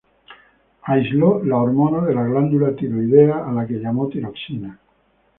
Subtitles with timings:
[0.93, 4.75] Aisló la hormona de la glándula tiroides, a la que llamó tiroxina.